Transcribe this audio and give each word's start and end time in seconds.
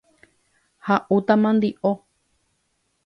Ha'úta 0.87 1.35
mandi'o. 1.43 1.93